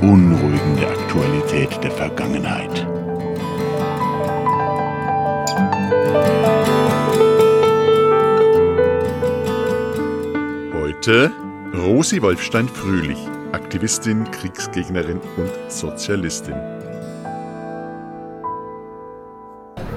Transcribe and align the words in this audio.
Beunruhigende 0.00 0.86
Aktualität 0.86 1.82
der 1.82 1.90
Vergangenheit. 1.90 2.86
Heute 10.72 11.32
Rosi 11.74 12.22
Wolfstein-Fröhlich, 12.22 13.18
Aktivistin, 13.50 14.30
Kriegsgegnerin 14.30 15.20
und 15.36 15.50
Sozialistin. 15.68 16.54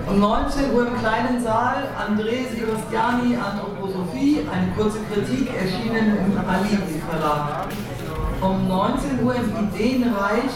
Um 0.07 0.19
19 0.19 0.73
Uhr 0.73 0.87
im 0.87 0.97
kleinen 0.97 1.43
Saal 1.43 1.87
André 1.95 2.49
Sebastiani, 2.49 3.37
Anthroposophie, 3.37 4.39
eine 4.51 4.71
kurze 4.75 4.97
Kritik, 5.11 5.47
erschienen 5.53 6.17
im 6.25 6.37
Alibi 6.39 6.99
Verlag. 7.07 7.67
Um 8.41 8.67
19 8.67 9.23
Uhr 9.23 9.35
im 9.35 9.69
Ideenreich 9.69 10.49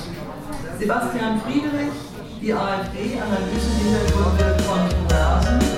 Sebastian 0.80 1.40
Friedrich, 1.42 1.94
die 2.42 2.52
AfD, 2.52 3.22
Analysen, 3.22 3.76
Hintergründe, 3.78 4.58
Kontroversen, 4.68 5.75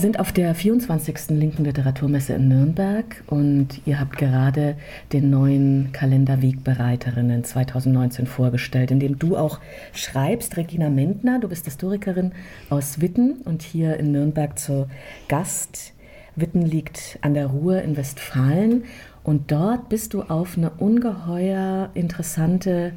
sind 0.00 0.18
auf 0.18 0.32
der 0.32 0.54
24. 0.54 1.28
Linken 1.28 1.64
Literaturmesse 1.64 2.32
in 2.32 2.48
Nürnberg 2.48 3.22
und 3.26 3.82
ihr 3.84 4.00
habt 4.00 4.16
gerade 4.16 4.76
den 5.12 5.28
neuen 5.28 5.90
Kalender 5.92 6.40
Wegbereiterinnen 6.40 7.44
2019 7.44 8.26
vorgestellt, 8.26 8.90
in 8.90 8.98
dem 8.98 9.18
du 9.18 9.36
auch 9.36 9.60
schreibst, 9.92 10.56
Regina 10.56 10.88
Mentner, 10.88 11.38
du 11.38 11.48
bist 11.48 11.66
Historikerin 11.66 12.32
aus 12.70 13.02
Witten 13.02 13.42
und 13.44 13.60
hier 13.60 13.98
in 13.98 14.12
Nürnberg 14.12 14.58
zu 14.58 14.88
Gast. 15.28 15.92
Witten 16.34 16.62
liegt 16.62 17.18
an 17.20 17.34
der 17.34 17.48
Ruhr 17.48 17.82
in 17.82 17.98
Westfalen 17.98 18.84
und 19.22 19.52
dort 19.52 19.90
bist 19.90 20.14
du 20.14 20.22
auf 20.22 20.56
eine 20.56 20.70
ungeheuer 20.70 21.90
interessante 21.92 22.92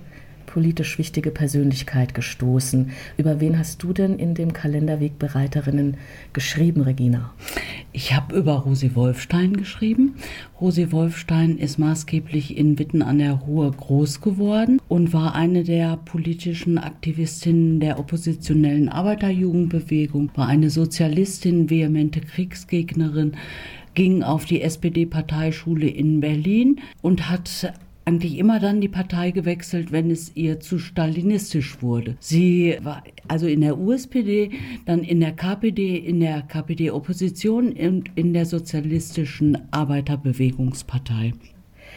politisch 0.53 0.99
wichtige 0.99 1.31
Persönlichkeit 1.31 2.13
gestoßen. 2.13 2.91
Über 3.17 3.39
wen 3.39 3.57
hast 3.57 3.81
du 3.81 3.91
denn 3.91 4.19
in 4.19 4.35
dem 4.35 4.53
Kalender 4.53 4.99
Wegbereiterinnen 4.99 5.97
geschrieben, 6.31 6.81
Regina? 6.81 7.33
Ich 7.91 8.13
habe 8.13 8.35
über 8.35 8.53
Rosi 8.59 8.93
Wolfstein 8.93 9.57
geschrieben. 9.57 10.13
Rosi 10.61 10.91
Wolfstein 10.91 11.57
ist 11.57 11.79
maßgeblich 11.79 12.55
in 12.55 12.77
Witten 12.77 13.01
an 13.01 13.17
der 13.17 13.33
Ruhr 13.33 13.71
groß 13.71 14.21
geworden 14.21 14.79
und 14.87 15.11
war 15.11 15.33
eine 15.33 15.63
der 15.63 15.97
politischen 15.97 16.77
Aktivistinnen 16.77 17.79
der 17.79 17.97
oppositionellen 17.97 18.89
Arbeiterjugendbewegung, 18.89 20.29
war 20.35 20.49
eine 20.49 20.69
Sozialistin, 20.69 21.71
vehemente 21.71 22.21
Kriegsgegnerin, 22.21 23.31
ging 23.95 24.21
auf 24.21 24.45
die 24.45 24.61
SPD-Parteischule 24.61 25.87
in 25.87 26.19
Berlin 26.19 26.79
und 27.01 27.31
hat 27.31 27.73
eigentlich 28.05 28.37
immer 28.37 28.59
dann 28.59 28.81
die 28.81 28.89
Partei 28.89 29.31
gewechselt, 29.31 29.91
wenn 29.91 30.11
es 30.11 30.35
ihr 30.35 30.59
zu 30.59 30.77
stalinistisch 30.79 31.81
wurde. 31.81 32.17
Sie 32.19 32.77
war 32.81 33.03
also 33.27 33.47
in 33.47 33.61
der 33.61 33.77
USPD, 33.77 34.51
dann 34.85 35.03
in 35.03 35.19
der 35.19 35.31
KPD, 35.31 35.97
in 35.97 36.19
der 36.19 36.41
KPD-Opposition 36.41 37.73
und 37.73 38.11
in 38.15 38.33
der 38.33 38.45
Sozialistischen 38.45 39.57
Arbeiterbewegungspartei. 39.71 41.33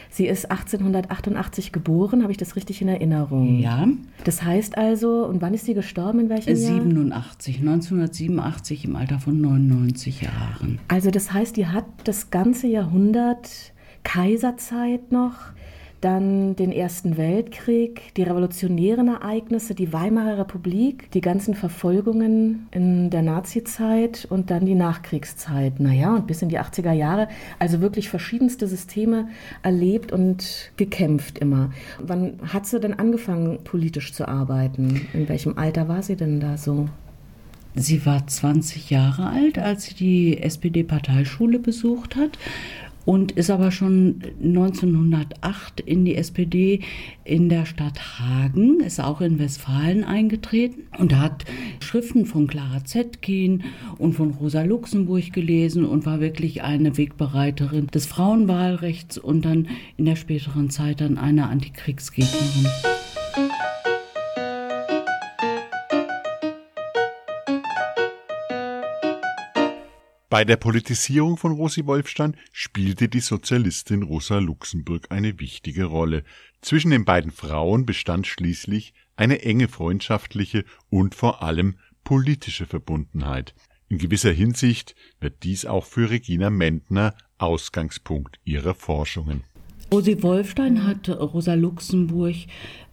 Sie 0.09 0.27
ist 0.27 0.49
1888 0.49 1.71
geboren, 1.71 2.23
habe 2.23 2.31
ich 2.31 2.37
das 2.37 2.55
richtig 2.55 2.81
in 2.81 2.87
Erinnerung? 2.87 3.59
Ja. 3.59 3.87
Das 4.23 4.43
heißt 4.43 4.77
also, 4.77 5.25
und 5.25 5.41
wann 5.41 5.53
ist 5.53 5.65
sie 5.65 5.73
gestorben, 5.73 6.21
in 6.21 6.29
welchem 6.29 6.55
87, 6.55 7.55
Jahr? 7.57 7.73
1987 7.73 8.85
im 8.85 8.95
Alter 8.95 9.19
von 9.19 9.39
99 9.41 10.21
Jahren. 10.21 10.79
Also 10.87 11.11
das 11.11 11.33
heißt, 11.33 11.57
die 11.57 11.67
hat 11.67 11.85
das 12.05 12.29
ganze 12.29 12.67
Jahrhundert 12.67 13.49
Kaiserzeit 14.03 15.11
noch, 15.11 15.35
dann 16.01 16.55
den 16.55 16.71
Ersten 16.71 17.17
Weltkrieg, 17.17 18.13
die 18.15 18.23
revolutionären 18.23 19.07
Ereignisse, 19.07 19.73
die 19.73 19.91
Weimarer 19.93 20.37
Republik, 20.37 21.09
die 21.11 21.21
ganzen 21.21 21.55
Verfolgungen 21.55 22.67
in 22.71 23.09
der 23.09 23.23
Nazizeit 23.23 24.27
und 24.29 24.51
dann 24.51 24.65
die 24.65 24.75
Nachkriegszeit. 24.75 25.79
Naja, 25.79 26.15
und 26.15 26.27
bis 26.27 26.41
in 26.41 26.49
die 26.49 26.59
80er 26.59 26.91
Jahre, 26.91 27.27
also 27.57 27.81
wirklich 27.81 28.09
verschiedenste 28.09 28.67
Systeme 28.67 29.27
erlebt 29.63 30.11
und 30.11 30.71
gekämpft 30.77 31.39
immer. 31.39 31.71
Wann 31.99 32.39
hat 32.43 32.67
sie 32.67 32.79
denn 32.79 32.93
angefangen, 32.93 33.59
politisch 33.63 34.13
zu 34.13 34.27
arbeiten? 34.27 35.07
In 35.13 35.27
welchem 35.29 35.57
Alter 35.57 35.87
war 35.87 36.03
sie 36.03 36.15
denn 36.15 36.39
da 36.39 36.57
so? 36.57 36.89
Sie 37.79 38.05
war 38.07 38.25
20 38.25 38.89
Jahre 38.89 39.27
alt, 39.27 39.59
als 39.59 39.85
sie 39.85 39.93
die 39.93 40.41
SPD-Parteischule 40.41 41.59
besucht 41.59 42.15
hat 42.15 42.39
und 43.07 43.31
ist 43.31 43.49
aber 43.49 43.71
schon 43.71 44.19
1908 44.43 45.79
in 45.79 46.03
die 46.03 46.15
SPD 46.15 46.81
in 47.23 47.47
der 47.47 47.65
Stadt 47.65 48.19
Hagen, 48.19 48.81
ist 48.81 48.99
auch 48.99 49.21
in 49.21 49.39
Westfalen 49.39 50.03
eingetreten 50.03 50.87
und 50.99 51.17
hat 51.17 51.45
Schriften 51.79 52.25
von 52.25 52.47
Clara 52.47 52.83
Zetkin 52.83 53.63
und 53.97 54.11
von 54.11 54.31
Rosa 54.31 54.63
Luxemburg 54.63 55.31
gelesen 55.31 55.85
und 55.85 56.05
war 56.05 56.19
wirklich 56.19 56.63
eine 56.63 56.97
Wegbereiterin 56.97 57.87
des 57.87 58.07
Frauenwahlrechts 58.07 59.17
und 59.17 59.45
dann 59.45 59.69
in 59.95 60.03
der 60.03 60.17
späteren 60.17 60.69
Zeit 60.69 60.99
dann 60.99 61.17
eine 61.17 61.47
Antikriegsgegnerin. 61.47 62.67
Bei 70.29 70.43
der 70.43 70.57
Politisierung 70.57 71.37
von 71.37 71.53
Rosi 71.53 71.85
Wolfstein 71.85 72.35
spielte 72.51 73.07
die 73.07 73.21
Sozialistin 73.21 74.03
Rosa 74.03 74.39
Luxemburg 74.39 75.07
eine 75.09 75.39
wichtige 75.39 75.85
Rolle. 75.85 76.25
Zwischen 76.59 76.91
den 76.91 77.05
beiden 77.05 77.31
Frauen 77.31 77.85
bestand 77.85 78.27
schließlich 78.27 78.93
eine 79.15 79.41
enge 79.41 79.69
freundschaftliche 79.69 80.65
und 80.89 81.15
vor 81.15 81.43
allem 81.43 81.79
politische 82.03 82.65
Verbundenheit. 82.65 83.55
In 83.87 83.99
gewisser 83.99 84.33
Hinsicht 84.33 84.95
wird 85.21 85.43
dies 85.43 85.65
auch 85.65 85.85
für 85.85 86.09
Regina 86.09 86.49
Mentner 86.49 87.15
Ausgangspunkt 87.37 88.37
ihrer 88.43 88.75
Forschungen. 88.75 89.45
Rosi 89.89 90.21
Wolfstein 90.21 90.85
hat 90.85 91.07
Rosa 91.07 91.53
Luxemburg 91.53 92.35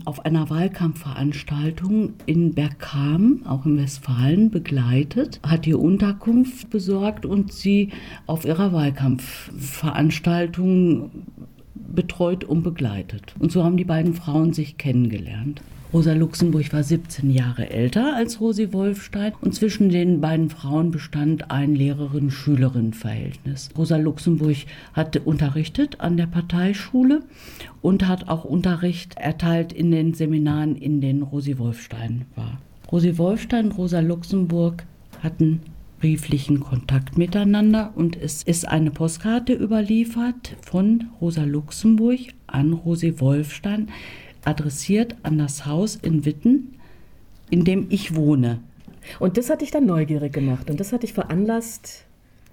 auf 0.04 0.24
einer 0.24 0.48
Wahlkampfveranstaltung 0.48 2.12
in 2.26 2.54
Bergkam, 2.54 3.42
auch 3.46 3.66
in 3.66 3.78
Westfalen, 3.78 4.52
begleitet, 4.52 5.40
hat 5.42 5.66
ihr 5.66 5.80
Unterkunft 5.80 6.70
besorgt 6.70 7.26
und 7.26 7.52
sie 7.52 7.90
auf 8.26 8.44
ihrer 8.44 8.72
Wahlkampfveranstaltung 8.72 11.10
betreut 11.74 12.44
und 12.44 12.62
begleitet. 12.62 13.34
Und 13.40 13.50
so 13.50 13.64
haben 13.64 13.76
die 13.76 13.84
beiden 13.84 14.14
Frauen 14.14 14.52
sich 14.52 14.78
kennengelernt. 14.78 15.62
Rosa 15.94 16.12
Luxemburg 16.12 16.72
war 16.72 16.82
17 16.82 17.30
Jahre 17.30 17.70
älter 17.70 18.16
als 18.16 18.40
Rosi 18.40 18.72
Wolfstein 18.72 19.32
und 19.40 19.54
zwischen 19.54 19.90
den 19.90 20.20
beiden 20.20 20.50
Frauen 20.50 20.90
bestand 20.90 21.52
ein 21.52 21.76
Lehrerin-Schülerin-Verhältnis. 21.76 23.70
Rosa 23.78 23.96
Luxemburg 23.96 24.56
hat 24.92 25.16
unterrichtet 25.18 26.00
an 26.00 26.16
der 26.16 26.26
Parteischule 26.26 27.22
und 27.80 28.08
hat 28.08 28.26
auch 28.28 28.44
Unterricht 28.44 29.16
erteilt 29.18 29.72
in 29.72 29.92
den 29.92 30.14
Seminaren, 30.14 30.74
in 30.74 31.00
denen 31.00 31.22
Rosi 31.22 31.58
Wolfstein 31.58 32.24
war. 32.34 32.58
Rosi 32.90 33.16
Wolfstein 33.16 33.66
und 33.66 33.78
Rosa 33.78 34.00
Luxemburg 34.00 34.84
hatten 35.22 35.60
brieflichen 36.00 36.58
Kontakt 36.58 37.16
miteinander 37.18 37.92
und 37.94 38.20
es 38.20 38.42
ist 38.42 38.66
eine 38.66 38.90
Postkarte 38.90 39.52
überliefert 39.52 40.56
von 40.60 41.04
Rosa 41.20 41.44
Luxemburg 41.44 42.18
an 42.48 42.72
Rosi 42.72 43.20
Wolfstein, 43.20 43.90
adressiert 44.44 45.16
an 45.22 45.38
das 45.38 45.66
Haus 45.66 45.96
in 45.96 46.24
Witten, 46.24 46.74
in 47.50 47.64
dem 47.64 47.86
ich 47.90 48.14
wohne. 48.14 48.60
Und 49.18 49.36
das 49.36 49.50
hat 49.50 49.60
dich 49.60 49.70
dann 49.70 49.86
neugierig 49.86 50.32
gemacht 50.32 50.70
und 50.70 50.80
das 50.80 50.92
hat 50.92 51.02
dich 51.02 51.12
veranlasst, 51.12 52.04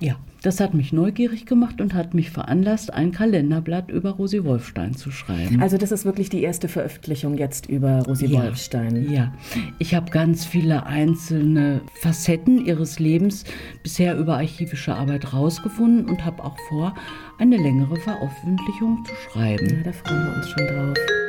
Ja, 0.02 0.16
das 0.42 0.60
hat 0.60 0.74
mich 0.74 0.92
neugierig 0.92 1.46
gemacht 1.46 1.80
und 1.80 1.94
hat 1.94 2.16
mich 2.16 2.32
veranlasst, 2.32 2.92
ein 2.92 3.12
Kalenderblatt 3.12 3.92
über 3.92 4.10
Rosi 4.10 4.44
Wolfstein 4.44 4.96
zu 4.96 5.12
schreiben. 5.12 5.62
Also 5.62 5.78
das 5.78 5.92
ist 5.92 6.04
wirklich 6.04 6.30
die 6.30 6.42
erste 6.42 6.68
Veröffentlichung 6.68 7.38
jetzt 7.38 7.68
über 7.68 8.02
Rosi 8.02 8.26
ja, 8.26 8.42
Wolfstein. 8.42 9.12
Ja, 9.12 9.32
ich 9.78 9.94
habe 9.94 10.10
ganz 10.10 10.44
viele 10.44 10.88
einzelne 10.88 11.82
Facetten 12.02 12.66
ihres 12.66 12.98
Lebens 12.98 13.46
bisher 13.84 14.18
über 14.18 14.38
archivische 14.38 14.96
Arbeit 14.96 15.34
rausgefunden 15.34 16.10
und 16.10 16.26
habe 16.26 16.44
auch 16.44 16.58
vor, 16.68 16.96
eine 17.38 17.58
längere 17.58 17.96
Veröffentlichung 17.98 19.06
zu 19.06 19.14
schreiben. 19.30 19.70
Ja, 19.70 19.84
da 19.84 19.92
freuen 19.94 20.26
wir 20.26 20.36
uns 20.36 20.50
schon 20.50 20.68
drauf. 20.68 21.21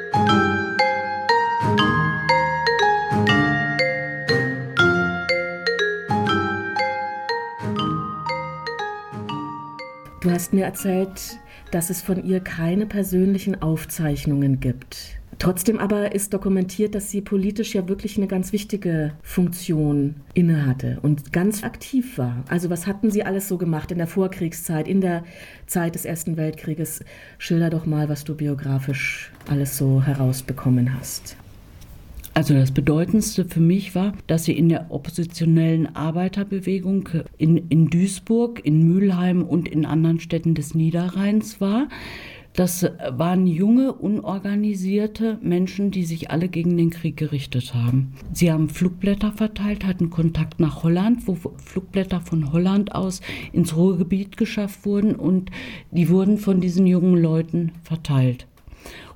Du 10.20 10.30
hast 10.30 10.52
mir 10.52 10.64
erzählt, 10.64 11.38
dass 11.72 11.90
es 11.90 12.00
von 12.00 12.22
ihr 12.22 12.40
keine 12.40 12.86
persönlichen 12.86 13.60
Aufzeichnungen 13.60 14.60
gibt. 14.60 15.21
Trotzdem 15.42 15.80
aber 15.80 16.14
ist 16.14 16.32
dokumentiert, 16.32 16.94
dass 16.94 17.10
sie 17.10 17.20
politisch 17.20 17.74
ja 17.74 17.88
wirklich 17.88 18.16
eine 18.16 18.28
ganz 18.28 18.52
wichtige 18.52 19.14
Funktion 19.24 20.14
innehatte 20.34 21.00
und 21.02 21.32
ganz 21.32 21.64
aktiv 21.64 22.16
war. 22.16 22.44
Also 22.46 22.70
was 22.70 22.86
hatten 22.86 23.10
Sie 23.10 23.24
alles 23.24 23.48
so 23.48 23.58
gemacht 23.58 23.90
in 23.90 23.98
der 23.98 24.06
Vorkriegszeit, 24.06 24.86
in 24.86 25.00
der 25.00 25.24
Zeit 25.66 25.96
des 25.96 26.04
Ersten 26.04 26.36
Weltkrieges? 26.36 27.04
Schilder 27.38 27.70
doch 27.70 27.86
mal, 27.86 28.08
was 28.08 28.22
du 28.22 28.36
biografisch 28.36 29.32
alles 29.48 29.76
so 29.76 30.00
herausbekommen 30.00 30.96
hast. 30.96 31.36
Also 32.34 32.54
das 32.54 32.70
Bedeutendste 32.70 33.44
für 33.44 33.60
mich 33.60 33.96
war, 33.96 34.12
dass 34.28 34.44
sie 34.44 34.56
in 34.56 34.68
der 34.68 34.92
oppositionellen 34.92 35.96
Arbeiterbewegung 35.96 37.08
in, 37.36 37.56
in 37.68 37.90
Duisburg, 37.90 38.64
in 38.64 38.88
Mülheim 38.88 39.42
und 39.42 39.66
in 39.66 39.86
anderen 39.86 40.20
Städten 40.20 40.54
des 40.54 40.76
Niederrheins 40.76 41.60
war. 41.60 41.88
Das 42.54 42.86
waren 43.08 43.46
junge, 43.46 43.94
unorganisierte 43.94 45.38
Menschen, 45.40 45.90
die 45.90 46.04
sich 46.04 46.30
alle 46.30 46.48
gegen 46.48 46.76
den 46.76 46.90
Krieg 46.90 47.16
gerichtet 47.16 47.74
haben. 47.74 48.12
Sie 48.34 48.52
haben 48.52 48.68
Flugblätter 48.68 49.32
verteilt, 49.32 49.86
hatten 49.86 50.10
Kontakt 50.10 50.60
nach 50.60 50.82
Holland, 50.82 51.26
wo 51.26 51.34
Flugblätter 51.34 52.20
von 52.20 52.52
Holland 52.52 52.94
aus 52.94 53.22
ins 53.52 53.74
Ruhrgebiet 53.74 54.36
geschafft 54.36 54.84
wurden 54.84 55.14
und 55.14 55.50
die 55.92 56.10
wurden 56.10 56.36
von 56.36 56.60
diesen 56.60 56.86
jungen 56.86 57.16
Leuten 57.16 57.72
verteilt. 57.84 58.46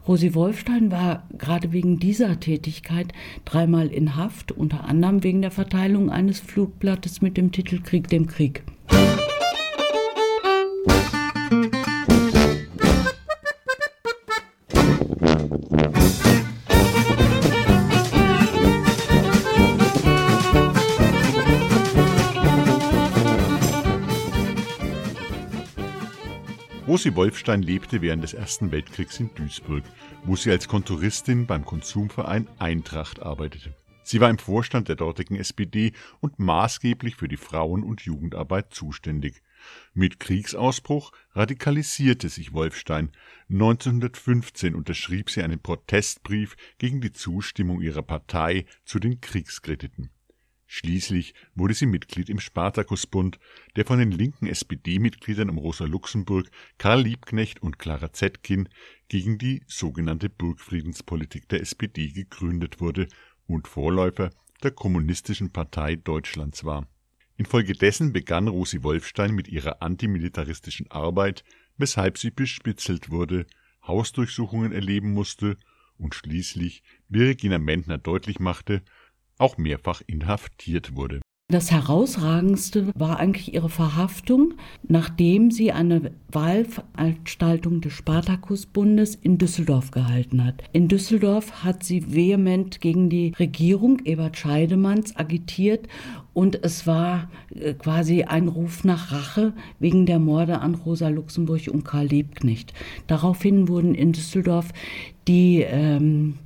Rosi 0.08 0.34
Wolfstein 0.34 0.90
war 0.90 1.24
gerade 1.36 1.72
wegen 1.72 1.98
dieser 1.98 2.40
Tätigkeit 2.40 3.12
dreimal 3.44 3.88
in 3.88 4.16
Haft, 4.16 4.52
unter 4.52 4.84
anderem 4.84 5.24
wegen 5.24 5.42
der 5.42 5.50
Verteilung 5.50 6.10
eines 6.10 6.40
Flugblattes 6.40 7.20
mit 7.20 7.36
dem 7.36 7.52
Titel 7.52 7.80
Krieg 7.82 8.08
dem 8.08 8.28
Krieg. 8.28 8.62
Rosi 26.96 27.14
Wolfstein 27.14 27.60
lebte 27.60 28.00
während 28.00 28.22
des 28.22 28.32
Ersten 28.32 28.72
Weltkriegs 28.72 29.20
in 29.20 29.28
Duisburg, 29.34 29.84
wo 30.24 30.34
sie 30.34 30.50
als 30.50 30.66
Kontoristin 30.66 31.46
beim 31.46 31.62
Konsumverein 31.62 32.48
Eintracht 32.58 33.20
arbeitete. 33.20 33.74
Sie 34.02 34.18
war 34.18 34.30
im 34.30 34.38
Vorstand 34.38 34.88
der 34.88 34.96
dortigen 34.96 35.36
SPD 35.36 35.92
und 36.20 36.38
maßgeblich 36.38 37.16
für 37.16 37.28
die 37.28 37.36
Frauen- 37.36 37.84
und 37.84 38.00
Jugendarbeit 38.00 38.72
zuständig. 38.72 39.42
Mit 39.92 40.20
Kriegsausbruch 40.20 41.12
radikalisierte 41.34 42.30
sich 42.30 42.54
Wolfstein. 42.54 43.10
1915 43.50 44.74
unterschrieb 44.74 45.28
sie 45.28 45.42
einen 45.42 45.60
Protestbrief 45.60 46.56
gegen 46.78 47.02
die 47.02 47.12
Zustimmung 47.12 47.82
ihrer 47.82 48.00
Partei 48.00 48.64
zu 48.86 48.98
den 49.00 49.20
Kriegskrediten. 49.20 50.08
Schließlich 50.66 51.34
wurde 51.54 51.74
sie 51.74 51.86
Mitglied 51.86 52.28
im 52.28 52.40
Spartakusbund, 52.40 53.38
der 53.76 53.84
von 53.84 54.00
den 54.00 54.10
linken 54.10 54.46
SPD-Mitgliedern 54.46 55.48
um 55.48 55.58
Rosa 55.58 55.84
Luxemburg, 55.84 56.50
Karl 56.76 57.02
Liebknecht 57.02 57.62
und 57.62 57.78
Clara 57.78 58.12
Zetkin 58.12 58.68
gegen 59.08 59.38
die 59.38 59.62
sogenannte 59.68 60.28
Burgfriedenspolitik 60.28 61.48
der 61.48 61.60
SPD 61.60 62.08
gegründet 62.08 62.80
wurde 62.80 63.06
und 63.46 63.68
Vorläufer 63.68 64.30
der 64.62 64.72
Kommunistischen 64.72 65.52
Partei 65.52 65.96
Deutschlands 65.96 66.64
war. 66.64 66.88
Infolgedessen 67.36 68.12
begann 68.12 68.48
Rosi 68.48 68.82
Wolfstein 68.82 69.34
mit 69.34 69.46
ihrer 69.46 69.82
antimilitaristischen 69.82 70.90
Arbeit, 70.90 71.44
weshalb 71.76 72.18
sie 72.18 72.30
bespitzelt 72.30 73.10
wurde, 73.10 73.46
Hausdurchsuchungen 73.86 74.72
erleben 74.72 75.12
musste 75.12 75.58
und 75.98 76.14
schließlich, 76.14 76.82
wie 77.08 77.22
Regina 77.22 77.58
Mentner 77.58 77.98
deutlich 77.98 78.40
machte, 78.40 78.82
auch 79.38 79.58
mehrfach 79.58 80.02
inhaftiert 80.06 80.96
wurde. 80.96 81.20
Das 81.48 81.70
Herausragendste 81.70 82.88
war 82.96 83.20
eigentlich 83.20 83.54
ihre 83.54 83.68
Verhaftung, 83.68 84.54
nachdem 84.82 85.52
sie 85.52 85.70
eine 85.70 86.10
Wahlveranstaltung 86.32 87.80
des 87.80 87.92
Spartakusbundes 87.92 89.14
in 89.14 89.38
Düsseldorf 89.38 89.92
gehalten 89.92 90.44
hat. 90.44 90.64
In 90.72 90.88
Düsseldorf 90.88 91.62
hat 91.62 91.84
sie 91.84 92.12
vehement 92.12 92.80
gegen 92.80 93.10
die 93.10 93.32
Regierung 93.38 94.00
Ebert 94.04 94.36
Scheidemanns 94.36 95.14
agitiert 95.14 95.86
und 96.32 96.64
es 96.64 96.84
war 96.84 97.30
äh, 97.54 97.74
quasi 97.74 98.24
ein 98.24 98.48
Ruf 98.48 98.82
nach 98.82 99.12
Rache 99.12 99.52
wegen 99.78 100.04
der 100.04 100.18
Morde 100.18 100.58
an 100.58 100.74
Rosa 100.74 101.10
Luxemburg 101.10 101.68
und 101.68 101.84
Karl 101.84 102.06
Liebknecht. 102.06 102.74
Daraufhin 103.06 103.68
wurden 103.68 103.94
in 103.94 104.10
Düsseldorf 104.10 104.72
die, 105.28 105.60
ähm, 105.60 106.38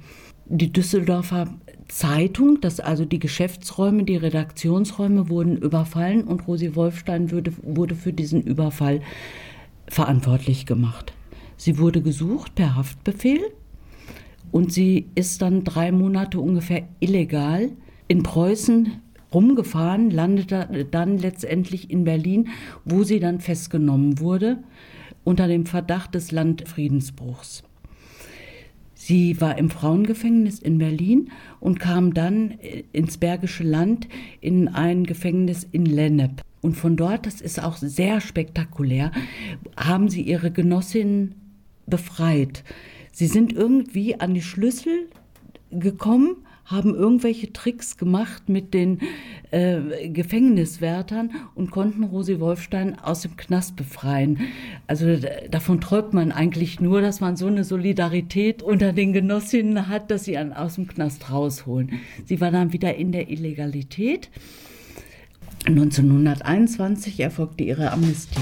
die 0.45 0.71
Düsseldorfer 0.71 1.49
Zeitung, 1.91 2.61
dass 2.61 2.81
also 2.81 3.05
die 3.05 3.19
Geschäftsräume, 3.19 4.05
die 4.05 4.17
Redaktionsräume 4.17 5.29
wurden 5.29 5.57
überfallen 5.57 6.25
und 6.25 6.47
Rosi 6.47 6.75
Wolfstein 6.75 7.31
würde, 7.31 7.53
wurde 7.63 7.95
für 7.95 8.13
diesen 8.13 8.43
Überfall 8.43 9.01
verantwortlich 9.87 10.67
gemacht. 10.67 11.13
Sie 11.57 11.79
wurde 11.79 12.01
gesucht 12.01 12.55
per 12.55 12.77
Haftbefehl 12.77 13.41
und 14.51 14.73
sie 14.73 15.11
ist 15.15 15.43
dann 15.43 15.65
drei 15.65 15.93
Monate 15.93 16.41
ungefähr 16.41 16.89
illegal 17.01 17.71
in 18.09 18.23
Preußen 18.23 19.01
rumgefahren, 19.33 20.11
landete 20.11 20.87
dann 20.91 21.19
letztendlich 21.19 21.91
in 21.91 22.05
Berlin, 22.05 22.49
wo 22.85 23.03
sie 23.05 23.21
dann 23.21 23.41
festgenommen 23.41 24.19
wurde 24.19 24.59
unter 25.25 25.49
dem 25.49 25.67
Verdacht 25.67 26.15
des 26.15 26.33
Landfriedensbruchs. 26.33 27.63
Sie 29.11 29.41
war 29.41 29.59
im 29.59 29.71
Frauengefängnis 29.71 30.61
in 30.61 30.79
Berlin 30.79 31.33
und 31.59 31.81
kam 31.81 32.15
dann 32.15 32.53
äh, 32.61 32.85
ins 32.93 33.19
Bergische 33.19 33.65
Land 33.65 34.07
in 34.41 34.69
ein 34.69 35.03
Gefängnis 35.03 35.67
in 35.73 35.85
Lennep. 35.85 36.43
Und 36.61 36.77
von 36.77 36.97
dort, 36.97 37.27
das 37.27 37.41
ist 37.41 37.61
auch 37.61 37.77
sehr 37.77 38.21
spektakulär, 38.21 39.11
haben 39.77 40.09
sie 40.11 40.23
ihre 40.23 40.53
Genossinnen 40.53 41.35
befreit. 41.89 42.63
Sie 43.11 43.27
sind 43.27 43.53
irgendwie 43.53 44.21
an 44.21 44.33
die 44.33 44.43
Schlüssel 44.43 45.09
gekommen 45.73 46.47
haben 46.71 46.95
irgendwelche 46.95 47.53
Tricks 47.53 47.97
gemacht 47.97 48.49
mit 48.49 48.75
den 48.75 49.01
äh, 49.51 50.09
Gefängniswärtern 50.09 51.31
und 51.55 51.71
konnten 51.71 52.05
Rosi 52.05 52.39
Wolfstein 52.39 52.99
aus 52.99 53.23
dem 53.23 53.37
Knast 53.37 53.75
befreien. 53.77 54.39
Also 54.87 55.19
davon 55.51 55.81
träumt 55.81 56.13
man 56.13 56.31
eigentlich 56.31 56.81
nur, 56.81 57.01
dass 57.01 57.21
man 57.21 57.37
so 57.37 57.47
eine 57.47 57.65
Solidarität 57.65 58.63
unter 58.63 58.93
den 58.93 59.13
Genossinnen 59.13 59.89
hat, 59.89 60.11
dass 60.11 60.25
sie 60.25 60.39
an, 60.39 60.53
aus 60.53 60.77
dem 60.77 60.87
Knast 60.87 61.31
rausholen. 61.31 62.01
Sie 62.25 62.41
war 62.41 62.53
dann 62.53 62.73
wieder 62.73 62.95
in 62.95 63.11
der 63.11 63.31
Illegalität. 63.31 64.31
1921 65.67 67.21
erfolgte 67.21 67.65
ihre 67.65 67.91
Amnestie. 67.91 68.41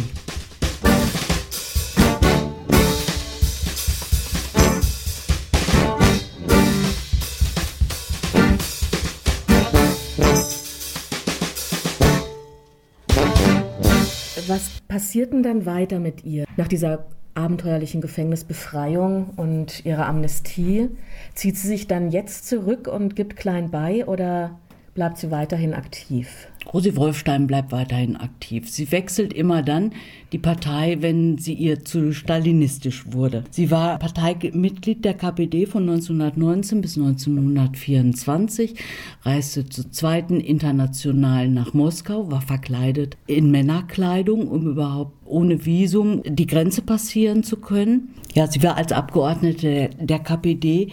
Passiert 14.99 15.33
denn 15.33 15.45
dann 15.45 15.65
weiter 15.65 16.01
mit 16.01 16.25
ihr 16.25 16.45
nach 16.57 16.67
dieser 16.67 17.07
abenteuerlichen 17.35 18.01
Gefängnisbefreiung 18.01 19.31
und 19.37 19.87
ihrer 19.87 20.07
Amnestie? 20.07 20.89
Zieht 21.37 21.57
sie 21.57 21.69
sich 21.69 21.87
dann 21.87 22.11
jetzt 22.11 22.49
zurück 22.49 22.89
und 22.89 23.15
gibt 23.15 23.37
klein 23.37 23.71
bei 23.71 24.05
oder 24.07 24.59
bleibt 24.99 25.19
sie 25.19 25.31
weiterhin 25.31 25.75
aktiv? 25.75 26.49
Rosi 26.75 26.97
Wolfstein 26.97 27.47
bleibt 27.47 27.71
weiterhin 27.71 28.17
aktiv. 28.17 28.69
Sie 28.69 28.91
wechselt 28.91 29.33
immer 29.33 29.63
dann 29.63 29.93
die 30.33 30.39
Partei, 30.39 30.97
wenn 30.99 31.39
sie 31.39 31.55
ihr 31.55 31.85
zu 31.85 32.13
stalinistisch 32.13 33.13
wurde. 33.13 33.45
Sie 33.53 33.71
war 33.71 34.01
Parteimitglied 34.01 35.05
der 35.05 35.15
KPD 35.15 35.67
von 35.67 35.89
1919 35.89 36.81
bis 36.81 36.99
1924, 36.99 38.75
reiste 39.23 39.69
zur 39.69 39.93
zweiten 39.93 40.41
Internationalen 40.41 41.55
nach 41.55 41.75
Moskau, 41.75 42.29
war 42.33 42.43
verkleidet 42.43 43.17
in 43.29 43.53
Männerkleidung, 43.53 44.49
um 44.49 44.67
überhaupt 44.67 45.13
ohne 45.25 45.65
Visum 45.65 46.23
die 46.25 46.49
Grenze 46.49 46.83
passieren 46.83 47.45
zu 47.45 47.59
können. 47.59 48.17
Ja, 48.35 48.49
sie 48.49 48.65
war 48.65 48.77
als 48.77 48.91
Abgeordnete 48.91 49.91
der 50.01 50.19
KPD 50.19 50.89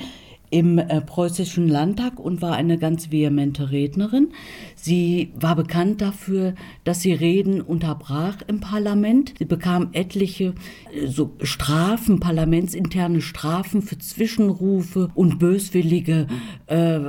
im 0.50 0.78
äh, 0.78 1.02
preußischen 1.02 1.68
Landtag 1.68 2.20
und 2.20 2.42
war 2.42 2.56
eine 2.56 2.78
ganz 2.78 3.12
vehemente 3.12 3.72
Rednerin. 3.72 4.30
Sie 4.75 5.32
war 5.36 5.56
bekannt 5.56 6.02
dafür, 6.02 6.56
dass 6.84 7.02
sie 7.02 7.14
Reden 7.14 7.62
unterbrach 7.62 8.38
im 8.48 8.60
Parlament. 8.60 9.34
Sie 9.38 9.46
bekam 9.46 9.90
etliche 9.94 10.54
äh, 10.94 11.08
so 11.08 11.32
Strafen, 11.42 12.20
parlamentsinterne 12.20 13.22
Strafen 13.22 13.82
für 13.82 13.98
Zwischenrufe 13.98 15.10
und 15.16 15.40
böswillige 15.40 16.28
äh, 16.68 17.00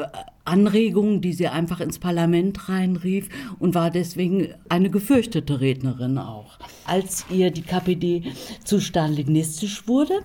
Anregungen, 0.46 1.20
die 1.20 1.32
sie 1.32 1.48
einfach 1.48 1.80
ins 1.80 1.98
Parlament 1.98 2.68
reinrief 2.68 3.28
und 3.58 3.74
war 3.74 3.90
deswegen 3.90 4.48
eine 4.68 4.90
gefürchtete 4.90 5.60
Rednerin 5.60 6.18
auch. 6.18 6.58
Als 6.84 7.26
ihr 7.30 7.50
die 7.50 7.62
KPD 7.62 8.22
zu 8.64 8.80
stalinistisch 8.80 9.88
wurde, 9.88 10.20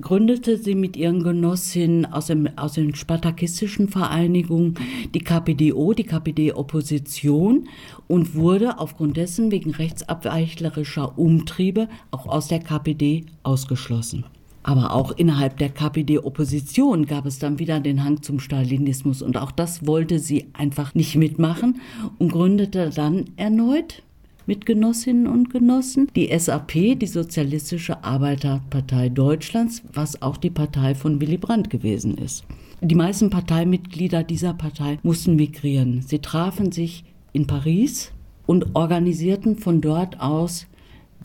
gründete 0.00 0.56
sie 0.56 0.74
mit 0.74 0.96
ihren 0.96 1.22
Genossinnen 1.22 2.06
aus, 2.06 2.26
dem, 2.26 2.48
aus 2.56 2.74
den 2.74 2.94
spartakistischen 2.94 3.88
Vereinigungen 3.88 4.74
die 5.14 5.20
KPDO, 5.20 5.92
die 5.92 6.04
KPD-Opposition 6.04 7.68
und 8.06 8.34
wurde 8.34 8.78
aufgrund 8.78 9.16
dessen 9.16 9.50
wegen 9.50 9.70
rechtsabweichlerischer 9.70 11.18
Umtriebe 11.18 11.88
auch 12.10 12.26
aus 12.26 12.48
der 12.48 12.60
KPD 12.60 13.26
ausgeschlossen. 13.42 14.24
Aber 14.62 14.94
auch 14.94 15.12
innerhalb 15.12 15.58
der 15.58 15.68
KPD-Opposition 15.68 17.04
gab 17.04 17.26
es 17.26 17.38
dann 17.38 17.58
wieder 17.58 17.80
den 17.80 18.02
Hang 18.02 18.22
zum 18.22 18.40
Stalinismus 18.40 19.20
und 19.20 19.36
auch 19.36 19.52
das 19.52 19.86
wollte 19.86 20.18
sie 20.18 20.46
einfach 20.54 20.94
nicht 20.94 21.16
mitmachen 21.16 21.80
und 22.18 22.32
gründete 22.32 22.90
dann 22.90 23.26
erneut 23.36 24.02
Mitgenossinnen 24.46 25.26
und 25.26 25.50
Genossen, 25.50 26.08
die 26.14 26.36
SAP, 26.38 26.98
die 26.98 27.06
Sozialistische 27.06 28.04
Arbeiterpartei 28.04 29.08
Deutschlands, 29.08 29.82
was 29.92 30.20
auch 30.20 30.36
die 30.36 30.50
Partei 30.50 30.94
von 30.94 31.20
Willy 31.20 31.38
Brandt 31.38 31.70
gewesen 31.70 32.18
ist. 32.18 32.44
Die 32.80 32.94
meisten 32.94 33.30
Parteimitglieder 33.30 34.22
dieser 34.22 34.52
Partei 34.52 34.98
mussten 35.02 35.36
migrieren. 35.36 36.02
Sie 36.02 36.18
trafen 36.18 36.72
sich 36.72 37.04
in 37.32 37.46
Paris 37.46 38.12
und 38.46 38.74
organisierten 38.74 39.56
von 39.56 39.80
dort 39.80 40.20
aus 40.20 40.66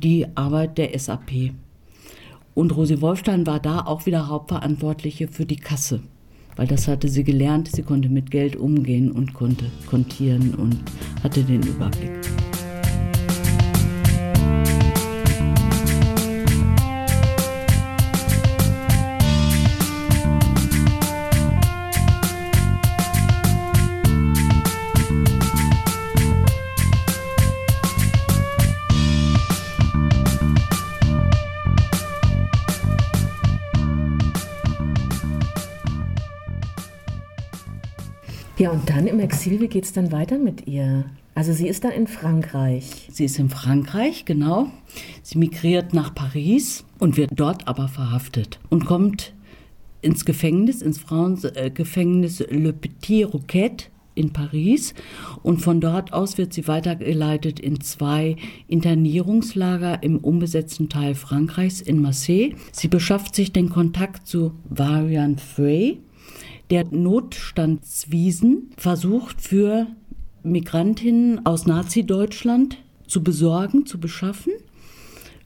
die 0.01 0.25
Arbeit 0.35 0.77
der 0.77 0.97
SAP. 0.97 1.51
Und 2.53 2.75
Rosi 2.75 3.01
Wolfstein 3.01 3.45
war 3.45 3.59
da 3.59 3.81
auch 3.81 4.05
wieder 4.05 4.27
Hauptverantwortliche 4.27 5.27
für 5.27 5.45
die 5.45 5.57
Kasse, 5.57 6.01
weil 6.55 6.67
das 6.67 6.87
hatte 6.87 7.09
sie 7.09 7.23
gelernt. 7.23 7.69
Sie 7.69 7.83
konnte 7.83 8.09
mit 8.09 8.31
Geld 8.31 8.55
umgehen 8.55 9.11
und 9.11 9.33
konnte 9.33 9.65
kontieren 9.85 10.55
und 10.55 10.77
hatte 11.23 11.43
den 11.43 11.61
Überblick. 11.63 12.28
Ja, 38.59 38.71
und 38.71 38.89
dann 38.89 39.07
im 39.07 39.21
Exil, 39.21 39.61
wie 39.61 39.69
geht 39.69 39.85
es 39.85 39.93
dann 39.93 40.11
weiter 40.11 40.37
mit 40.37 40.67
ihr? 40.67 41.05
Also 41.33 41.53
sie 41.53 41.69
ist 41.69 41.85
dann 41.85 41.93
in 41.93 42.07
Frankreich. 42.07 43.07
Sie 43.09 43.23
ist 43.23 43.39
in 43.39 43.47
Frankreich, 43.47 44.25
genau. 44.25 44.67
Sie 45.23 45.37
migriert 45.37 45.93
nach 45.93 46.13
Paris 46.13 46.83
und 46.99 47.15
wird 47.15 47.31
dort 47.33 47.69
aber 47.69 47.87
verhaftet 47.87 48.59
und 48.67 48.85
kommt 48.85 49.33
ins 50.01 50.25
Gefängnis, 50.25 50.81
ins 50.81 50.99
Frauengefängnis 50.99 52.43
Le 52.49 52.73
Petit 52.73 53.33
Roquette 53.33 53.85
in 54.15 54.33
Paris 54.33 54.93
und 55.41 55.61
von 55.61 55.79
dort 55.79 56.11
aus 56.11 56.37
wird 56.37 56.51
sie 56.51 56.67
weitergeleitet 56.67 57.61
in 57.61 57.79
zwei 57.79 58.35
Internierungslager 58.67 60.03
im 60.03 60.17
unbesetzten 60.17 60.89
Teil 60.89 61.15
Frankreichs 61.15 61.79
in 61.79 62.01
Marseille. 62.01 62.55
Sie 62.73 62.89
beschafft 62.89 63.35
sich 63.35 63.53
den 63.53 63.69
Kontakt 63.69 64.27
zu 64.27 64.51
Varian 64.67 65.37
Frey, 65.37 65.99
der 66.69 66.85
Notstandswiesen 66.85 68.71
versucht 68.77 69.41
für 69.41 69.87
Migrantinnen 70.43 71.45
aus 71.45 71.65
Nazi-Deutschland 71.65 72.77
zu 73.07 73.23
besorgen, 73.23 73.85
zu 73.85 73.99
beschaffen. 73.99 74.53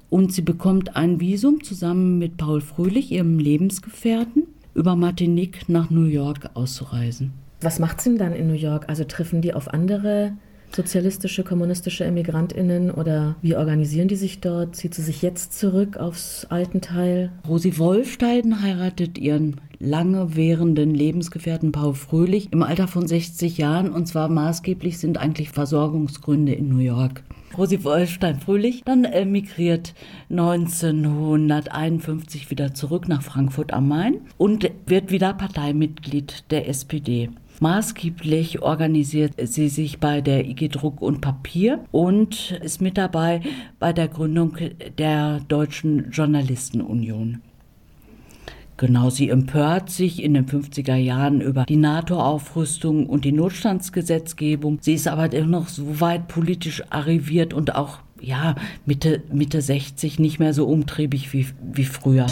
Und 0.10 0.32
sie 0.34 0.42
bekommt 0.42 0.96
ein 0.96 1.20
Visum 1.20 1.64
zusammen 1.64 2.20
mit 2.20 2.38
Paul 2.38 2.62
Fröhlich, 2.62 3.12
ihrem 3.12 3.40
Lebensgefährten, 3.40 4.44
über 4.76 4.96
Martinique 4.96 5.70
nach 5.70 5.90
New 5.90 6.06
York 6.06 6.52
auszureisen. 6.54 7.34
Was 7.62 7.80
macht 7.80 8.02
sie 8.02 8.10
denn 8.10 8.20
dann 8.20 8.34
in 8.34 8.48
New 8.48 8.54
York? 8.54 8.90
Also 8.90 9.06
treffen 9.06 9.42
die 9.42 9.54
auf 9.54 9.74
andere 9.74 10.34
sozialistische, 10.76 11.44
kommunistische 11.44 12.06
Emigrantinnen 12.06 12.92
oder 12.92 13.36
wie 13.42 13.56
organisieren 13.56 14.08
die 14.08 14.16
sich 14.16 14.42
dort? 14.42 14.76
Zieht 14.76 14.94
sie 14.94 15.02
sich 15.02 15.22
jetzt 15.22 15.58
zurück 15.58 15.98
aufs 15.98 16.46
Altenteil? 16.50 17.32
Rosi 17.48 17.78
Wolfstein 17.78 18.62
heiratet 18.62 19.18
ihren 19.18 19.62
lange 19.80 20.36
währenden 20.36 20.96
Lebensgefährten 20.96 21.72
Paul 21.72 21.94
Fröhlich 21.94 22.52
im 22.52 22.64
Alter 22.64 22.88
von 22.88 23.08
60 23.08 23.58
Jahren 23.58 23.92
und 23.92 24.08
zwar 24.08 24.30
maßgeblich 24.30 24.98
sind 24.98 25.18
eigentlich 25.18 25.50
Versorgungsgründe 25.50 26.54
in 26.54 26.70
New 26.70 26.80
York. 26.80 27.24
Rosi 27.58 27.84
Wolfstein 27.84 28.40
Fröhlich 28.40 28.84
dann 28.84 29.04
emigriert 29.04 29.94
1951 30.30 32.50
wieder 32.50 32.74
zurück 32.74 33.08
nach 33.08 33.22
Frankfurt 33.22 33.74
am 33.74 33.88
Main 33.88 34.22
und 34.38 34.72
wird 34.88 35.12
wieder 35.12 35.34
Parteimitglied 35.34 36.46
der 36.50 36.68
SPD. 36.68 37.30
Maßgeblich 37.64 38.62
organisiert 38.62 39.36
sie 39.42 39.70
sich 39.70 40.02
bei 40.02 40.20
der 40.20 40.46
IG 40.50 40.68
Druck 40.68 41.02
und 41.02 41.22
Papier 41.22 41.80
und 41.92 42.60
ist 42.62 42.82
mit 42.82 42.98
dabei 42.98 43.40
bei 43.80 43.94
der 43.94 44.10
Gründung 44.10 44.58
der 44.98 45.40
Deutschen 45.48 46.12
Journalistenunion. 46.12 47.42
Genau, 48.76 49.10
sie 49.10 49.30
empört 49.30 49.90
sich 49.90 50.22
in 50.22 50.34
den 50.34 50.46
50er 50.46 50.98
Jahren 50.98 51.40
über 51.40 51.64
die 51.64 51.78
NATO-Aufrüstung 51.78 53.06
und 53.06 53.24
die 53.24 53.32
Notstandsgesetzgebung. 53.32 54.80
Sie 54.82 54.96
ist 54.96 55.08
aber 55.08 55.32
immer 55.32 55.48
noch 55.48 55.70
so 55.70 56.02
weit 56.02 56.28
politisch 56.28 56.84
arriviert 56.90 57.54
und 57.54 57.76
auch 57.76 58.00
ja, 58.20 58.56
Mitte, 58.86 59.24
Mitte 59.32 59.62
60 59.62 60.20
nicht 60.20 60.38
mehr 60.38 60.54
so 60.54 60.68
umtriebig 60.68 61.32
wie, 61.32 61.48
wie 61.62 61.86
früher. 61.86 62.28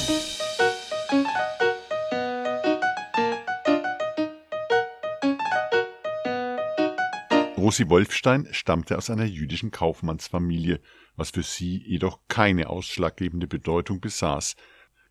Rosi 7.62 7.88
Wolfstein 7.90 8.48
stammte 8.50 8.98
aus 8.98 9.12
einer 9.12 9.26
jüdischen 9.26 9.70
Kaufmannsfamilie, 9.70 10.80
was 11.16 11.30
für 11.30 11.44
sie 11.44 11.78
jedoch 11.86 12.18
keine 12.28 12.72
ausschlaggebende 12.72 13.46
Bedeutung 13.46 14.02
besaß. 14.02 14.56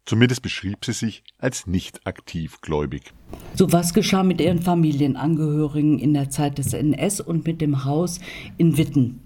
Zumindest 0.04 0.42
beschrieb 0.42 0.85
sie 0.85 0.92
sich 0.92 1.23
als 1.38 1.69
nicht 1.69 2.09
aktiv 2.09 2.61
gläubig. 2.61 3.12
So 3.54 3.73
was 3.73 3.95
geschah 3.95 4.25
mit 4.25 4.40
ihren 4.40 4.62
Familienangehörigen 4.62 6.00
in 6.00 6.12
der 6.12 6.30
Zeit 6.30 6.59
des 6.59 6.73
NS 6.73 7.21
und 7.21 7.47
mit 7.47 7.61
dem 7.61 7.85
Haus 7.85 8.19
in 8.59 8.76
Witten. 8.76 9.21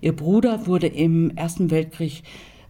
Ihr 0.00 0.14
Bruder 0.14 0.68
wurde 0.68 0.86
im 0.86 1.36
Ersten 1.36 1.72
Weltkrieg 1.72 2.22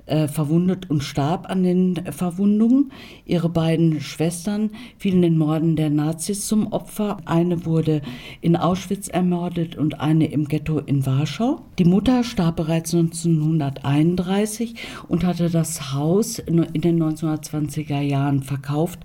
äh, 0.07 0.29
verwundet 0.29 0.89
und 0.91 1.03
starb 1.03 1.49
an 1.49 1.63
den 1.63 1.95
Verwundungen. 2.11 2.93
Ihre 3.25 3.49
beiden 3.49 4.01
Schwestern 4.01 4.71
fielen 4.99 5.23
den 5.23 5.39
Morden 5.39 5.77
der 5.77 5.91
Nazis 5.91 6.47
zum 6.47 6.73
Opfer. 6.73 7.19
Eine 7.25 7.65
wurde 7.65 8.03
in 8.41 8.57
Auschwitz 8.57 9.09
ermordet 9.09 9.77
und 9.77 10.01
eine 10.01 10.27
im 10.27 10.49
Ghetto 10.49 10.79
in 10.79 11.07
Warschau. 11.07 11.61
Die 11.79 11.85
Mutter 11.85 12.25
starb 12.25 12.57
bereits 12.57 12.95
1931 12.95 14.75
und 15.09 15.25
hatte 15.25 15.51
das 15.51 15.93
Haus 15.93 16.39
in 16.39 16.67
den 16.75 17.03
1920er 17.03 18.01
Jahren 18.01 18.43
verkauft 18.43 19.01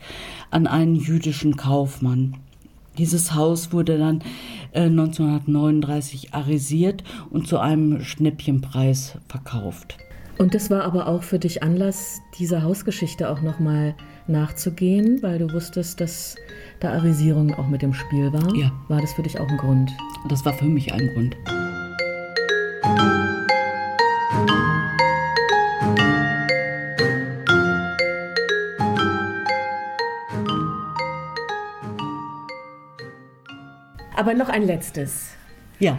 an 0.52 0.68
einen 0.68 0.96
jüdischen 0.96 1.56
Kaufmann. 1.56 2.36
Dieses 2.98 3.34
Haus 3.34 3.74
wurde 3.74 3.98
dann 3.98 4.22
äh, 4.72 4.84
1939 4.84 6.34
arisiert 6.34 7.04
und 7.30 7.48
zu 7.48 7.60
einem 7.60 8.02
Schnäppchenpreis 8.02 9.18
verkauft. 9.28 9.98
Und 10.38 10.54
das 10.54 10.70
war 10.70 10.84
aber 10.84 11.08
auch 11.08 11.24
für 11.24 11.40
dich 11.40 11.64
Anlass, 11.64 12.22
dieser 12.38 12.64
Hausgeschichte 12.64 13.30
auch 13.30 13.42
nochmal 13.42 13.96
nachzugehen, 14.28 15.24
weil 15.24 15.40
du 15.40 15.54
wusstest, 15.54 16.02
dass 16.02 16.36
da 16.80 16.92
Arisierung 16.92 17.54
auch 17.54 17.68
mit 17.68 17.82
dem 17.82 17.94
Spiel 17.94 18.34
war. 18.34 18.54
Ja. 18.54 18.72
War 18.90 19.00
das 19.00 19.14
für 19.14 19.24
dich 19.24 19.40
auch 19.40 19.48
ein 19.48 19.58
Grund? 19.58 19.92
Das 20.28 20.44
war 20.44 20.54
für 20.54 20.66
mich 20.66 20.92
ein 20.94 21.08
Grund. 21.14 21.38
Aber 34.18 34.34
noch 34.34 34.50
ein 34.50 34.64
letztes. 34.64 35.36
Ja. 35.80 35.98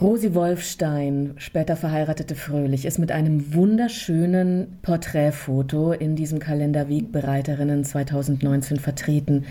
Rosi 0.00 0.34
Wolfstein, 0.34 1.34
später 1.36 1.76
verheiratete 1.76 2.34
Fröhlich, 2.34 2.86
ist 2.86 2.98
mit 2.98 3.12
einem 3.12 3.54
wunderschönen 3.54 4.78
Porträtfoto 4.82 5.92
in 5.92 6.16
diesem 6.16 6.38
Kalender 6.38 6.88
Wegbereiterinnen 6.88 7.84
2019 7.84 8.78
vertreten. 8.78 9.44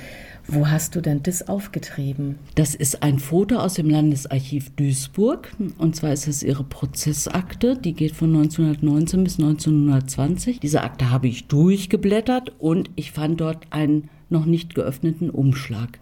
Wo 0.47 0.67
hast 0.67 0.95
du 0.95 1.01
denn 1.01 1.21
das 1.23 1.47
aufgetrieben? 1.47 2.39
Das 2.55 2.73
ist 2.73 3.03
ein 3.03 3.19
Foto 3.19 3.57
aus 3.57 3.75
dem 3.75 3.89
Landesarchiv 3.89 4.71
Duisburg. 4.75 5.51
Und 5.77 5.95
zwar 5.95 6.11
ist 6.11 6.27
es 6.27 6.41
ihre 6.41 6.63
Prozessakte. 6.63 7.77
Die 7.77 7.93
geht 7.93 8.13
von 8.13 8.35
1919 8.35 9.23
bis 9.23 9.39
1920. 9.39 10.59
Diese 10.59 10.81
Akte 10.81 11.11
habe 11.11 11.27
ich 11.27 11.47
durchgeblättert 11.47 12.51
und 12.57 12.89
ich 12.95 13.11
fand 13.11 13.39
dort 13.39 13.67
einen 13.69 14.09
noch 14.29 14.45
nicht 14.45 14.73
geöffneten 14.73 15.29
Umschlag. 15.29 15.99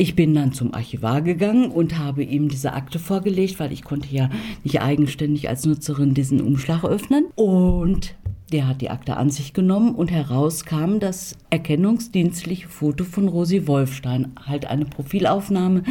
Ich 0.00 0.14
bin 0.14 0.32
dann 0.32 0.52
zum 0.52 0.74
Archivar 0.74 1.22
gegangen 1.22 1.72
und 1.72 1.98
habe 1.98 2.22
ihm 2.22 2.48
diese 2.48 2.72
Akte 2.72 3.00
vorgelegt, 3.00 3.58
weil 3.58 3.72
ich 3.72 3.82
konnte 3.82 4.14
ja 4.14 4.30
nicht 4.62 4.80
eigenständig 4.80 5.48
als 5.48 5.66
Nutzerin 5.66 6.14
diesen 6.14 6.40
Umschlag 6.40 6.84
öffnen. 6.84 7.24
Und 7.34 8.14
der 8.52 8.68
hat 8.68 8.80
die 8.80 8.90
Akte 8.90 9.16
an 9.16 9.30
sich 9.30 9.54
genommen 9.54 9.96
und 9.96 10.12
heraus 10.12 10.64
kam 10.64 11.00
das 11.00 11.36
erkennungsdienstliche 11.50 12.68
Foto 12.68 13.02
von 13.02 13.26
Rosi 13.26 13.66
Wolfstein. 13.66 14.34
Halt 14.46 14.66
eine 14.66 14.84
Profilaufnahme 14.84 15.82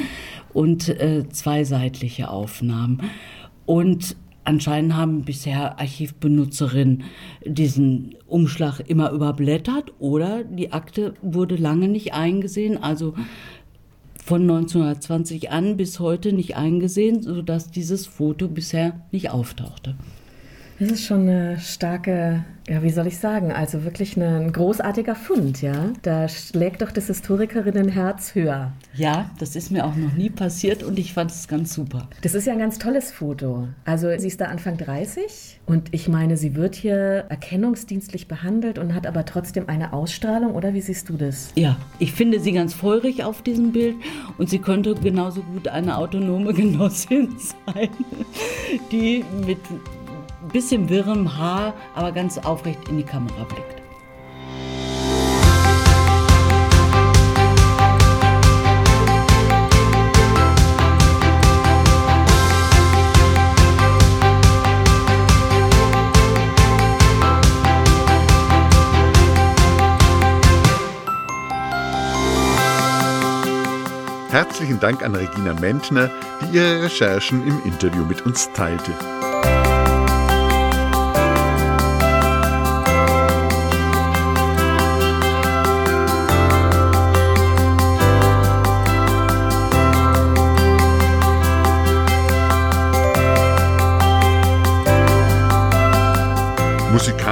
und 0.54 0.88
äh, 0.88 1.28
zwei 1.28 1.66
seitliche 1.66 2.30
Aufnahmen. 2.30 3.02
Und 3.66 4.16
anscheinend 4.46 4.96
haben 4.96 5.26
bisher 5.26 5.82
Archivbenutzerinnen 5.82 7.04
diesen 7.46 8.16
Umschlag 8.26 8.80
immer 8.80 9.12
überblättert 9.12 9.92
oder 10.00 10.46
die 10.46 10.72
Akte 10.72 11.16
wurde 11.22 11.58
lange 11.58 11.90
nicht 11.90 12.14
eingesehen. 12.14 12.82
Also 12.82 13.14
von 14.28 14.42
1920 14.42 15.52
an 15.52 15.78
bis 15.78 16.02
heute 16.02 16.34
nicht 16.34 16.58
eingesehen, 16.58 17.24
sodass 17.24 17.72
dieses 17.72 18.08
Foto 18.08 18.50
bisher 18.50 19.00
nicht 19.12 19.30
auftauchte. 19.30 19.96
Das 20.80 20.92
ist 20.92 21.06
schon 21.06 21.22
eine 21.22 21.60
starke, 21.60 22.46
ja, 22.68 22.84
wie 22.84 22.92
soll 22.92 23.08
ich 23.08 23.18
sagen, 23.18 23.52
also 23.52 23.84
wirklich 23.84 24.16
ein 24.16 24.52
großartiger 24.52 25.16
Fund, 25.16 25.64
ja. 25.64 25.92
Da 26.04 26.30
schlägt 26.30 26.84
doch 26.84 26.92
das 26.92 27.08
Historikerinnenherz 27.08 28.36
höher. 28.36 28.74
Ja, 28.94 29.32
das 29.40 29.56
ist 29.56 29.72
mir 29.72 29.86
auch 29.88 29.96
noch 29.96 30.14
nie 30.14 30.30
passiert 30.30 30.84
und 30.84 31.00
ich 31.00 31.14
fand 31.14 31.32
es 31.32 31.48
ganz 31.48 31.74
super. 31.74 32.08
Das 32.22 32.36
ist 32.36 32.46
ja 32.46 32.54
ein 32.54 32.60
ganz 32.60 32.78
tolles 32.78 33.12
Foto. 33.12 33.68
Also 33.86 34.10
sie 34.20 34.28
ist 34.28 34.40
da 34.40 34.46
Anfang 34.46 34.78
30 34.78 35.62
und 35.66 35.92
ich 35.96 36.08
meine, 36.10 36.38
sie 36.38 36.54
wird 36.54 36.76
hier 36.76 37.26
erkennungsdienstlich 37.28 38.28
behandelt 38.28 38.78
und 38.78 38.94
hat 38.94 39.08
aber 39.08 39.26
trotzdem 39.26 39.70
eine 39.70 39.94
Ausstrahlung, 39.94 40.54
oder 40.54 40.76
wie 40.76 40.82
siehst 40.82 41.10
du 41.10 41.18
das? 41.18 41.50
Ja, 41.56 41.78
ich 41.98 42.12
finde 42.12 42.40
sie 42.40 42.52
ganz 42.52 42.76
feurig 42.76 43.24
auf 43.24 43.42
diesem 43.42 43.72
Bild 43.72 43.96
und 44.38 44.52
sie 44.52 44.60
könnte 44.60 44.94
genauso 44.94 45.42
gut 45.42 45.70
eine 45.70 45.98
autonome 45.98 46.54
Genossin 46.58 47.36
sein, 47.40 47.90
die 48.92 49.26
mit 49.48 49.58
bisschen 50.48 50.90
wirrem 50.90 51.38
Haar, 51.38 51.74
aber 51.96 52.12
ganz 52.12 52.38
aufrecht 52.38 52.88
in 52.90 52.98
die 52.98 53.04
Kamera 53.04 53.44
blickt. 53.44 53.82
Herzlichen 74.30 74.80
Dank 74.80 75.04
an 75.04 75.16
Regina 75.16 75.54
Mentner, 75.56 76.12
die 76.42 76.58
ihre 76.58 76.84
Recherchen 76.84 77.48
im 77.48 77.60
Interview 77.64 78.06
mit 78.06 78.24
uns 78.24 78.52
teilte. 78.54 78.92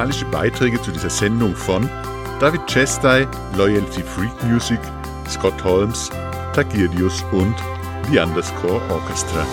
Musikalische 0.06 0.26
Beiträge 0.26 0.82
zu 0.82 0.92
dieser 0.92 1.10
Sendung 1.10 1.56
von 1.56 1.90
David 2.40 2.68
Chestai, 2.68 3.28
Loyalty 3.58 4.04
Freak 4.04 4.44
Music, 4.44 4.80
Scott 5.28 5.64
Holmes, 5.64 6.10
Tagirius 6.54 7.24
und 7.32 7.56
The 8.12 8.20
Underscore 8.20 8.82
Orchestra. 8.90 9.46